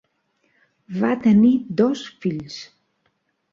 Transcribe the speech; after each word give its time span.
Va 1.03 1.11
tenir 1.27 1.53
dos 1.83 2.03
fills. 2.25 2.59